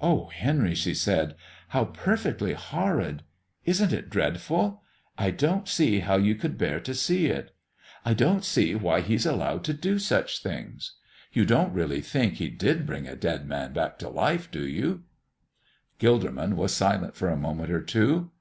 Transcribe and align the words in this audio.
"Oh, 0.00 0.26
Henry," 0.26 0.74
she 0.74 0.92
said, 0.92 1.36
"how 1.68 1.84
perfectly 1.84 2.52
horrid! 2.52 3.22
Isn't 3.64 3.92
it 3.92 4.10
dreadful! 4.10 4.82
I 5.16 5.30
don't 5.30 5.68
see 5.68 6.00
how 6.00 6.16
you 6.16 6.34
could 6.34 6.58
bear 6.58 6.80
to 6.80 6.92
see 6.94 7.26
it. 7.26 7.54
I 8.04 8.12
don't 8.12 8.44
see 8.44 8.74
why 8.74 9.02
He's 9.02 9.24
allowed 9.24 9.62
to 9.66 9.72
do 9.72 10.00
such 10.00 10.42
things. 10.42 10.96
You 11.32 11.44
don't 11.44 11.72
really 11.72 12.00
think 12.00 12.34
He 12.38 12.48
did 12.50 12.84
bring 12.86 13.06
a 13.06 13.14
dead 13.14 13.46
man 13.46 13.72
back 13.72 14.00
to 14.00 14.08
life, 14.08 14.50
do 14.50 14.66
you?" 14.66 15.04
Gilderman 16.00 16.56
was 16.56 16.74
silent 16.74 17.14
for 17.14 17.28
a 17.28 17.36
moment 17.36 17.70
or 17.70 17.82
two. 17.82 18.32